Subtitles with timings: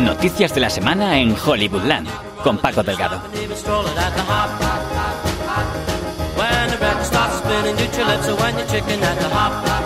[0.00, 2.08] Noticias de la semana en Hollywoodland
[2.42, 3.20] con Paco Delgado.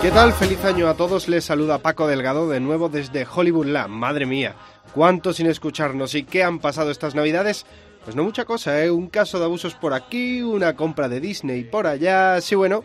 [0.01, 0.33] ¿Qué tal?
[0.33, 1.27] Feliz año a todos.
[1.27, 3.89] Les saluda Paco Delgado de nuevo desde Hollywoodland.
[3.89, 4.55] Madre mía,
[4.93, 7.65] cuánto sin escucharnos y qué han pasado estas navidades.
[8.03, 8.89] Pues no mucha cosa, ¿eh?
[8.89, 12.83] Un caso de abusos por aquí, una compra de Disney por allá, sí bueno,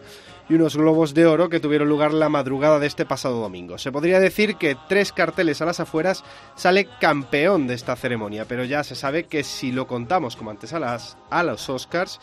[0.49, 3.79] y unos globos de oro que tuvieron lugar la madrugada de este pasado domingo.
[3.79, 6.25] Se podría decir que tres carteles a las afueras
[6.57, 10.73] sale campeón de esta ceremonia, pero ya se sabe que si lo contamos como antes
[10.73, 12.21] a, las, a los Oscars,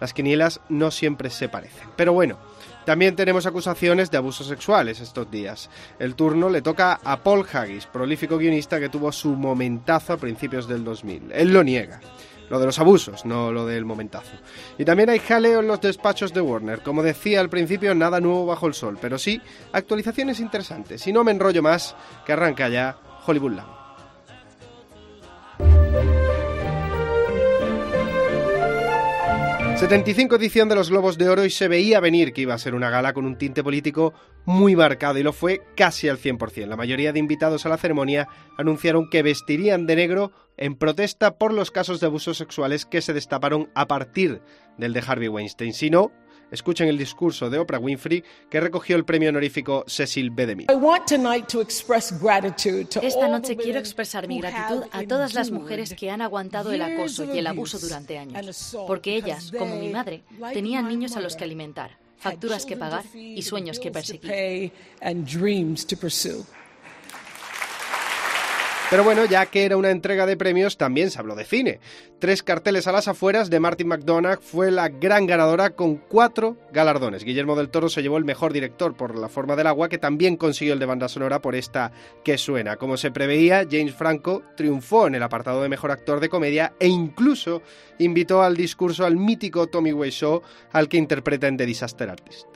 [0.00, 1.88] las quinielas no siempre se parecen.
[1.96, 2.38] Pero bueno,
[2.84, 5.70] también tenemos acusaciones de abusos sexuales estos días.
[5.98, 10.68] El turno le toca a Paul Haggis, prolífico guionista que tuvo su momentazo a principios
[10.68, 11.32] del 2000.
[11.32, 12.00] Él lo niega.
[12.54, 14.36] Lo de los abusos, no lo del momentazo.
[14.78, 16.82] Y también hay jaleo en los despachos de Warner.
[16.82, 21.04] Como decía al principio, nada nuevo bajo el sol, pero sí actualizaciones interesantes.
[21.08, 22.96] Y no me enrollo más, que arranca ya
[23.26, 23.83] Hollywoodland.
[29.84, 32.74] 75 edición de los Globos de Oro y se veía venir que iba a ser
[32.74, 34.14] una gala con un tinte político
[34.46, 36.66] muy marcado y lo fue casi al 100%.
[36.66, 38.26] La mayoría de invitados a la ceremonia
[38.56, 43.12] anunciaron que vestirían de negro en protesta por los casos de abusos sexuales que se
[43.12, 44.40] destaparon a partir
[44.78, 45.74] del de Harvey Weinstein.
[45.74, 46.12] Si no,
[46.54, 50.46] Escuchen el discurso de Oprah Winfrey que recogió el premio honorífico Cecil B.
[50.46, 50.68] DeMille.
[53.02, 57.24] Esta noche quiero expresar mi gratitud a todas las mujeres que han aguantado el acoso
[57.34, 61.42] y el abuso durante años, porque ellas, como mi madre, tenían niños a los que
[61.42, 64.30] alimentar, facturas que pagar y sueños que perseguir.
[68.94, 71.80] Pero bueno, ya que era una entrega de premios, también se habló de cine.
[72.20, 77.24] Tres carteles a las afueras de Martin McDonagh fue la gran ganadora con cuatro galardones.
[77.24, 80.36] Guillermo del Toro se llevó el mejor director por La forma del agua, que también
[80.36, 81.90] consiguió el de banda sonora por esta
[82.22, 82.76] que suena.
[82.76, 86.86] Como se preveía, James Franco triunfó en el apartado de mejor actor de comedia e
[86.86, 87.62] incluso
[87.98, 90.40] invitó al discurso al mítico Tommy Wiseau,
[90.72, 92.46] al que interpreta en The Disaster Artist.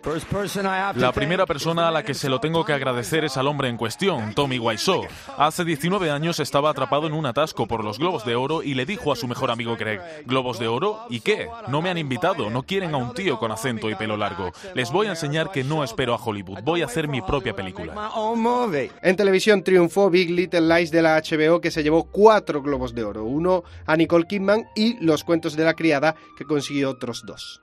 [0.96, 3.76] La primera persona a la que se lo tengo que agradecer es al hombre en
[3.76, 5.04] cuestión, Tommy Wiseau.
[5.36, 8.84] Hace 19 años estaba atrapado en un atasco por los Globos de Oro y le
[8.84, 11.06] dijo a su mejor amigo Greg, ¿Globos de Oro?
[11.08, 11.48] ¿Y qué?
[11.68, 14.52] No me han invitado, no quieren a un tío con acento y pelo largo.
[14.74, 18.12] Les voy a enseñar que no espero a Hollywood, voy a hacer mi propia película.
[19.02, 23.04] En televisión triunfó Big Little Lies de la HBO que se llevó cuatro Globos de
[23.04, 27.62] Oro, uno a Nicole Kidman y Los cuentos de la criada que consiguió otros dos.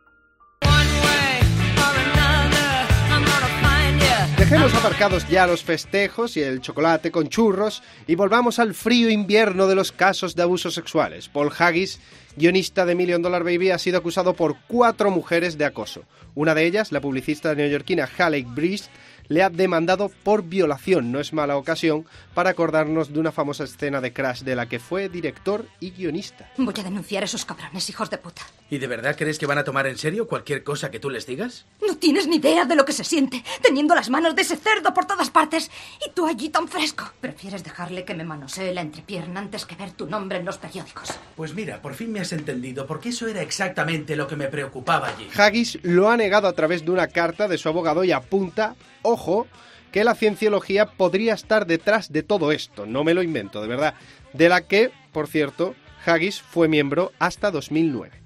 [4.37, 9.65] Dejemos aparcados ya los festejos y el chocolate con churros y volvamos al frío invierno
[9.65, 11.29] de los casos de abusos sexuales.
[11.29, 12.01] Paul Haggis,
[12.35, 16.03] guionista de Million Dollar Baby, ha sido acusado por cuatro mujeres de acoso.
[16.35, 18.91] Una de ellas, la publicista neoyorquina Haley Breast,
[19.29, 21.11] le ha demandado por violación.
[21.11, 24.79] No es mala ocasión para acordarnos de una famosa escena de Crash de la que
[24.79, 26.51] fue director y guionista.
[26.57, 28.41] Voy a denunciar a esos cabrones, hijos de puta.
[28.69, 31.27] ¿Y de verdad crees que van a tomar en serio cualquier cosa que tú les
[31.27, 31.65] digas?
[31.87, 34.93] No tienes ni idea de lo que se siente teniendo las manos de ese cerdo
[34.93, 35.69] por todas partes
[36.05, 37.11] y tú allí tan fresco.
[37.21, 41.09] Prefieres dejarle que me manosee la entrepierna antes que ver tu nombre en los periódicos.
[41.35, 45.09] Pues mira, por fin me has entendido, porque eso era exactamente lo que me preocupaba
[45.09, 45.29] allí.
[45.37, 49.47] Haggis lo ha negado a través de una carta de su abogado y apunta, ojo,
[49.91, 52.87] que la cienciología podría estar detrás de todo esto.
[52.87, 53.93] No me lo invento, de verdad.
[54.33, 58.24] De la que, por cierto, Haggis fue miembro hasta 2009.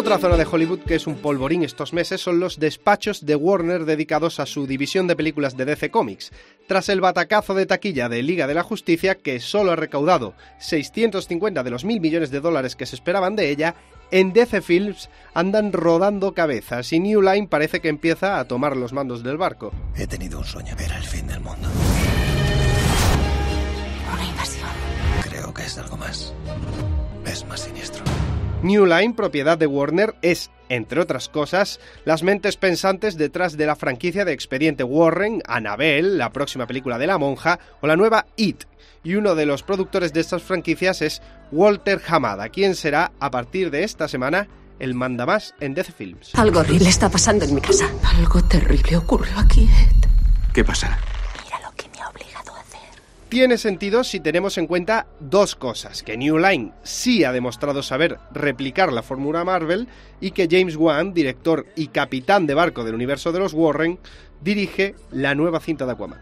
[0.00, 3.84] Otra zona de Hollywood que es un polvorín estos meses son los despachos de Warner
[3.84, 6.32] dedicados a su división de películas de DC Comics.
[6.66, 11.62] Tras el batacazo de taquilla de Liga de la Justicia, que solo ha recaudado 650
[11.62, 13.74] de los mil millones de dólares que se esperaban de ella,
[14.10, 18.94] en DC Films andan rodando cabezas y New Line parece que empieza a tomar los
[18.94, 19.70] mandos del barco.
[19.94, 21.68] He tenido un sueño, era el fin del mundo.
[24.14, 24.70] Una invasión.
[25.28, 26.32] Creo que es algo más.
[27.26, 28.02] Es más siniestro.
[28.62, 33.74] New Line, propiedad de Warner, es, entre otras cosas, las mentes pensantes detrás de la
[33.74, 38.64] franquicia de Expediente Warren, Annabelle, la próxima película de la monja, o la nueva It.
[39.02, 43.70] Y uno de los productores de estas franquicias es Walter Hamada, quien será, a partir
[43.70, 44.46] de esta semana,
[44.78, 46.34] el mandamás en Death Films.
[46.34, 47.90] Algo horrible está pasando en mi casa.
[48.16, 50.08] Algo terrible ocurrió aquí, Ed.
[50.52, 50.98] ¿Qué pasa?
[51.44, 52.80] Mira lo que me ha obligado a hacer.
[53.30, 58.18] Tiene sentido si tenemos en cuenta dos cosas, que New Line sí ha demostrado saber
[58.32, 59.86] replicar la fórmula Marvel
[60.20, 64.00] y que James Wan, director y capitán de barco del universo de los Warren,
[64.40, 66.18] dirige la nueva cinta de Aquaman.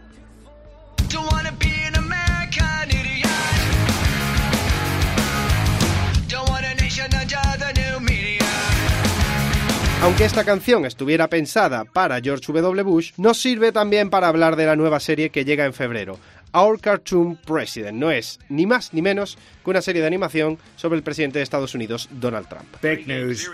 [10.01, 12.83] Aunque esta canción estuviera pensada para George W.
[12.83, 16.17] Bush, nos sirve también para hablar de la nueva serie que llega en febrero.
[16.53, 20.97] Our Cartoon President no es ni más ni menos que una serie de animación sobre
[20.97, 22.65] el presidente de Estados Unidos, Donald Trump.
[22.81, 23.49] Fake news.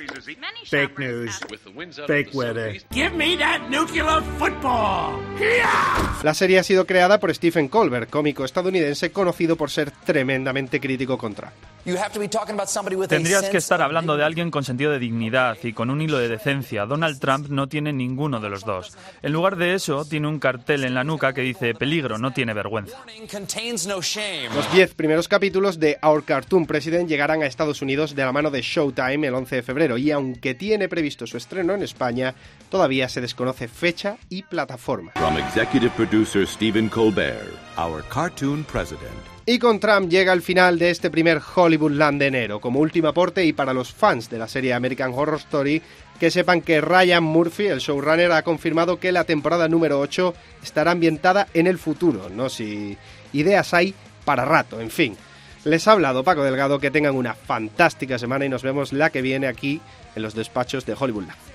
[0.66, 1.40] Fake news.
[2.08, 2.82] Fake weather.
[2.92, 5.20] Give me that nuclear football.
[6.24, 11.18] La serie ha sido creada por Stephen Colbert, cómico estadounidense conocido por ser tremendamente crítico
[11.18, 11.54] con Trump.
[13.08, 16.30] Tendrías que estar hablando de alguien con sentido de dignidad y con un hilo de
[16.30, 16.88] decencia.
[16.88, 18.98] Donald Trump no tiene ninguno de los dos.
[19.22, 22.56] En lugar de eso, tiene un cartel en la nuca que dice peligro, no tiene
[22.56, 22.85] vergüenza.
[24.54, 28.52] Los diez primeros capítulos de Our Cartoon President llegarán a Estados Unidos de la mano
[28.52, 32.36] de Showtime el 11 de febrero y aunque tiene previsto su estreno en España,
[32.70, 35.12] todavía se desconoce fecha y plataforma.
[35.16, 39.35] From executive producer Stephen Colbert, Our Cartoon President.
[39.48, 42.60] Y con Trump llega el final de este primer Hollywoodland de enero.
[42.60, 45.84] Como último aporte y para los fans de la serie American Horror Story,
[46.20, 50.34] que sepan que Ryan Murphy, el showrunner, ha confirmado que la temporada número 8
[50.64, 52.28] estará ambientada en el futuro.
[52.30, 52.98] No si
[53.34, 53.94] ideas hay
[54.24, 55.16] para rato, en fin.
[55.64, 59.22] Les ha hablado Paco Delgado, que tengan una fantástica semana y nos vemos la que
[59.22, 59.80] viene aquí
[60.16, 61.55] en los despachos de Hollywoodland.